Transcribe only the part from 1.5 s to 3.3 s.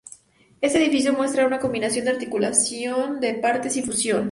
combinación de articulación